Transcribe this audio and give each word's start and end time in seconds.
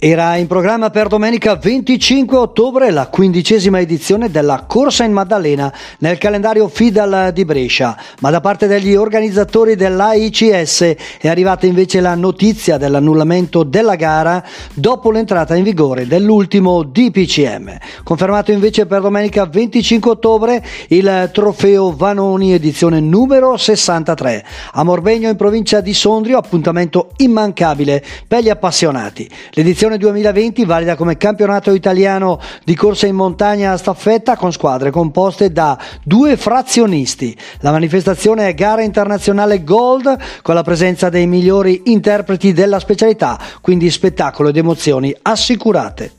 Era 0.00 0.36
in 0.36 0.46
programma 0.46 0.90
per 0.90 1.08
domenica 1.08 1.56
25 1.56 2.36
ottobre 2.36 2.92
la 2.92 3.08
quindicesima 3.08 3.80
edizione 3.80 4.30
della 4.30 4.62
Corsa 4.64 5.02
in 5.02 5.10
Maddalena 5.10 5.74
nel 5.98 6.18
calendario 6.18 6.68
FIDAL 6.68 7.32
di 7.32 7.44
Brescia, 7.44 8.00
ma 8.20 8.30
da 8.30 8.40
parte 8.40 8.68
degli 8.68 8.94
organizzatori 8.94 9.74
dell'AICS 9.74 10.94
è 11.18 11.26
arrivata 11.26 11.66
invece 11.66 12.00
la 12.00 12.14
notizia 12.14 12.76
dell'annullamento 12.76 13.64
della 13.64 13.96
gara 13.96 14.40
dopo 14.72 15.10
l'entrata 15.10 15.56
in 15.56 15.64
vigore 15.64 16.06
dell'ultimo 16.06 16.84
DPCM. 16.84 17.76
Confermato 18.04 18.52
invece 18.52 18.86
per 18.86 19.00
domenica 19.00 19.46
25 19.46 20.12
ottobre 20.12 20.64
il 20.90 21.28
trofeo 21.32 21.92
Vanoni 21.92 22.52
edizione 22.52 23.00
numero 23.00 23.56
63 23.56 24.44
a 24.74 24.84
Morbegno 24.84 25.28
in 25.28 25.34
provincia 25.34 25.80
di 25.80 25.92
Sondrio, 25.92 26.38
appuntamento 26.38 27.10
immancabile 27.16 28.00
per 28.28 28.44
gli 28.44 28.48
appassionati. 28.48 29.28
L'edizione 29.54 29.86
edizione 29.88 29.98
2020 29.98 30.64
valida 30.64 30.96
come 30.96 31.16
campionato 31.16 31.72
italiano 31.72 32.38
di 32.64 32.74
corsa 32.74 33.06
in 33.06 33.14
montagna 33.14 33.72
a 33.72 33.76
staffetta 33.76 34.36
con 34.36 34.52
squadre 34.52 34.90
composte 34.90 35.50
da 35.50 35.78
due 36.02 36.36
frazionisti. 36.36 37.36
La 37.60 37.70
manifestazione 37.70 38.48
è 38.48 38.54
gara 38.54 38.82
internazionale 38.82 39.64
Gold 39.64 40.16
con 40.42 40.54
la 40.54 40.62
presenza 40.62 41.08
dei 41.08 41.26
migliori 41.26 41.82
interpreti 41.86 42.52
della 42.52 42.78
specialità, 42.78 43.38
quindi 43.60 43.90
spettacolo 43.90 44.50
ed 44.50 44.56
emozioni 44.56 45.14
assicurate. 45.22 46.17